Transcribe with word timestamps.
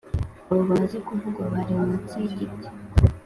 Abo 0.49 0.59
bamaze 0.69 0.97
kuvugwa 1.05 1.43
bari 1.53 1.73
munsi 1.81 2.13
yi 2.21 2.29
giti 2.37 2.57